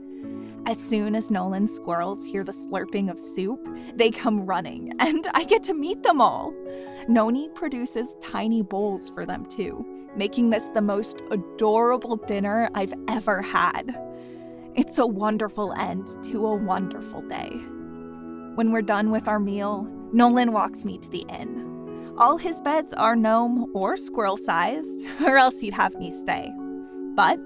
As 0.66 0.78
soon 0.82 1.14
as 1.14 1.30
Gnolan's 1.30 1.74
squirrels 1.74 2.24
hear 2.24 2.44
the 2.46 2.54
slurping 2.54 3.12
of 3.12 3.20
soup, 3.20 3.68
they 3.96 4.10
come 4.10 4.46
running, 4.46 4.94
and 5.00 5.28
I 5.34 5.44
get 5.44 5.62
to 5.64 5.74
meet 5.74 6.04
them 6.04 6.22
all. 6.22 6.54
Gnoni 7.10 7.54
produces 7.54 8.16
tiny 8.22 8.62
bowls 8.62 9.10
for 9.10 9.26
them 9.26 9.46
too, 9.46 9.86
making 10.16 10.50
this 10.50 10.70
the 10.70 10.82
most 10.82 11.22
adorable 11.32 12.16
dinner 12.16 12.70
I've 12.76 12.94
ever 13.10 13.42
had. 13.42 13.94
It's 14.76 14.98
a 15.00 15.06
wonderful 15.06 15.74
end 15.74 16.08
to 16.24 16.48
a 16.48 16.56
wonderful 16.56 17.22
day. 17.24 17.50
When 18.56 18.72
we're 18.72 18.82
done 18.84 19.12
with 19.12 19.28
our 19.28 19.40
meal, 19.40 19.86
Gnolan 20.14 20.52
walks 20.52 20.86
me 20.86 20.98
to 21.00 21.10
the 21.10 21.26
inn. 21.28 22.14
All 22.18 22.38
his 22.38 22.62
beds 22.62 22.94
are 22.94 23.16
gnome 23.18 23.70
or 23.76 23.98
squirrel 23.98 24.38
sized, 24.38 25.06
or 25.26 25.38
else 25.38 25.60
he'd 25.60 25.74
have 25.74 25.96
me 25.96 26.10
stay. 26.10 26.54
But 27.16 27.38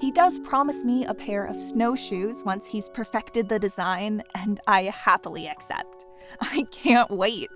he 0.00 0.10
does 0.12 0.38
promise 0.40 0.84
me 0.84 1.04
a 1.04 1.14
pair 1.14 1.44
of 1.44 1.58
snowshoes 1.58 2.44
once 2.44 2.66
he's 2.66 2.88
perfected 2.88 3.48
the 3.48 3.58
design, 3.58 4.22
and 4.34 4.60
I 4.66 4.84
happily 4.84 5.48
accept. 5.48 6.04
I 6.40 6.64
can't 6.70 7.10
wait. 7.10 7.50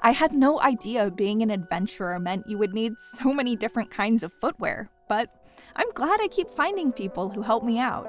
I 0.00 0.10
had 0.10 0.32
no 0.32 0.60
idea 0.60 1.10
being 1.10 1.42
an 1.42 1.50
adventurer 1.50 2.18
meant 2.18 2.48
you 2.48 2.58
would 2.58 2.74
need 2.74 2.98
so 2.98 3.32
many 3.32 3.56
different 3.56 3.90
kinds 3.90 4.22
of 4.22 4.32
footwear, 4.32 4.90
but 5.08 5.30
I'm 5.76 5.90
glad 5.92 6.20
I 6.20 6.28
keep 6.28 6.50
finding 6.50 6.92
people 6.92 7.30
who 7.30 7.42
help 7.42 7.64
me 7.64 7.78
out. 7.78 8.08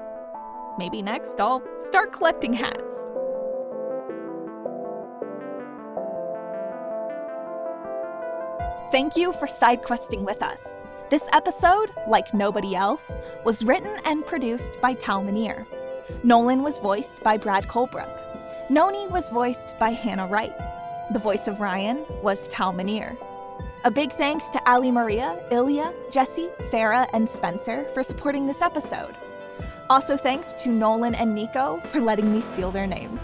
Maybe 0.78 1.00
next 1.00 1.40
I'll 1.40 1.62
start 1.78 2.12
collecting 2.12 2.52
hats. 2.52 2.82
Thank 8.92 9.16
you 9.16 9.32
for 9.32 9.46
side 9.46 9.82
questing 9.82 10.24
with 10.24 10.42
us. 10.42 10.68
This 11.08 11.28
episode, 11.32 11.92
like 12.08 12.34
nobody 12.34 12.74
else, 12.74 13.12
was 13.44 13.62
written 13.62 13.96
and 14.04 14.26
produced 14.26 14.80
by 14.80 14.94
Tal 14.94 15.22
Minear. 15.22 15.64
Gnolan 16.24 16.64
was 16.64 16.78
voiced 16.78 17.22
by 17.22 17.36
Brad 17.36 17.68
Colebrook. 17.68 18.10
Gnoni 18.70 19.08
was 19.08 19.28
voiced 19.28 19.78
by 19.78 19.90
Hannah 19.90 20.26
Wright. 20.26 20.52
The 21.12 21.20
voice 21.20 21.46
of 21.46 21.60
Rion 21.60 22.04
was 22.22 22.48
Tal 22.48 22.72
Minear. 22.72 23.16
A 23.84 23.90
big 23.90 24.10
thanks 24.10 24.48
to 24.48 24.68
Ali 24.68 24.90
Maria, 24.90 25.40
Ilya, 25.52 25.94
Jesse, 26.10 26.48
Sarah, 26.58 27.06
and 27.12 27.30
Spencer 27.30 27.86
for 27.94 28.02
supporting 28.02 28.48
this 28.48 28.60
episode. 28.60 29.14
Also, 29.88 30.16
thanks 30.16 30.54
to 30.54 30.70
Nolan 30.70 31.14
and 31.14 31.36
Nico 31.36 31.80
for 31.92 32.00
letting 32.00 32.32
me 32.32 32.40
steal 32.40 32.72
their 32.72 32.88
names. 32.88 33.20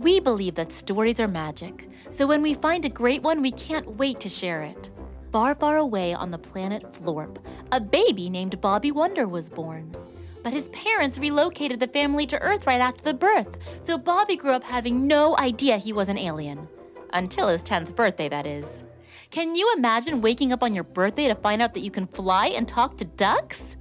We 0.00 0.18
believe 0.18 0.54
that 0.54 0.72
stories 0.72 1.20
are 1.20 1.28
magic, 1.28 1.86
so 2.08 2.26
when 2.26 2.40
we 2.40 2.54
find 2.54 2.86
a 2.86 2.88
great 2.88 3.22
one, 3.22 3.42
we 3.42 3.50
can't 3.50 3.98
wait 3.98 4.18
to 4.20 4.30
share 4.30 4.62
it. 4.62 4.88
Far, 5.30 5.54
far 5.54 5.76
away 5.76 6.14
on 6.14 6.30
the 6.30 6.38
planet 6.38 6.90
Florp, 6.90 7.36
a 7.70 7.82
baby 7.82 8.30
named 8.30 8.62
Bobby 8.62 8.92
Wonder 8.92 9.28
was 9.28 9.50
born. 9.50 9.94
But 10.42 10.54
his 10.54 10.70
parents 10.70 11.18
relocated 11.18 11.80
the 11.80 11.86
family 11.86 12.24
to 12.28 12.40
Earth 12.40 12.66
right 12.66 12.80
after 12.80 13.04
the 13.04 13.12
birth, 13.12 13.58
so 13.80 13.98
Bobby 13.98 14.36
grew 14.36 14.52
up 14.52 14.64
having 14.64 15.06
no 15.06 15.36
idea 15.36 15.76
he 15.76 15.92
was 15.92 16.08
an 16.08 16.16
alien. 16.16 16.66
Until 17.12 17.48
his 17.48 17.62
10th 17.62 17.94
birthday, 17.94 18.30
that 18.30 18.46
is. 18.46 18.82
Can 19.30 19.54
you 19.54 19.72
imagine 19.76 20.22
waking 20.22 20.52
up 20.52 20.64
on 20.64 20.74
your 20.74 20.82
birthday 20.82 21.28
to 21.28 21.36
find 21.36 21.62
out 21.62 21.72
that 21.74 21.80
you 21.80 21.90
can 21.92 22.08
fly 22.08 22.48
and 22.48 22.66
talk 22.66 22.96
to 22.96 23.04
ducks? 23.04 23.76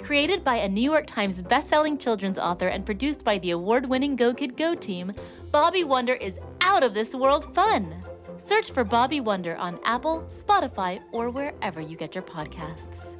Created 0.00 0.44
by 0.44 0.58
a 0.58 0.68
New 0.68 0.88
York 0.88 1.08
Times 1.08 1.42
bestselling 1.42 1.98
children's 1.98 2.38
author 2.38 2.68
and 2.68 2.86
produced 2.86 3.24
by 3.24 3.38
the 3.38 3.50
award 3.50 3.86
winning 3.86 4.14
Go 4.14 4.32
Kid 4.32 4.56
Go 4.56 4.76
team, 4.76 5.12
Bobby 5.50 5.82
Wonder 5.82 6.14
is 6.14 6.38
out 6.60 6.84
of 6.84 6.94
this 6.94 7.12
world 7.12 7.52
fun. 7.56 7.92
Search 8.36 8.70
for 8.70 8.84
Bobby 8.84 9.18
Wonder 9.18 9.56
on 9.56 9.80
Apple, 9.84 10.22
Spotify, 10.28 11.00
or 11.10 11.28
wherever 11.28 11.80
you 11.80 11.96
get 11.96 12.14
your 12.14 12.22
podcasts. 12.22 13.16